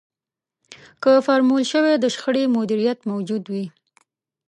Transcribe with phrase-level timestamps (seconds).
[1.01, 3.65] که فورمول شوی د شخړې مديريت موجود وي.